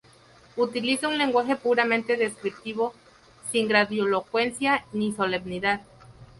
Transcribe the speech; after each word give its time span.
Utiliza 0.55 1.07
un 1.07 1.19
lenguaje 1.19 1.55
puramente 1.55 2.17
descriptivo, 2.17 2.95
sin 3.51 3.67
grandilocuencia 3.67 4.83
ni 4.93 5.11
solemnidad. 5.13 5.81